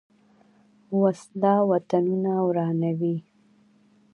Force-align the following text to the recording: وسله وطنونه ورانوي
وسله 1.01 1.53
وطنونه 1.69 2.33
ورانوي 2.47 3.15